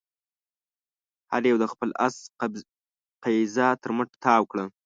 هر 1.31 1.43
يوه 1.49 1.59
د 1.61 1.65
خپل 1.73 1.89
آس 2.05 2.17
قيضه 3.23 3.67
تر 3.83 3.89
مټ 3.97 4.09
تاو 4.23 4.43
کړه. 4.51 4.65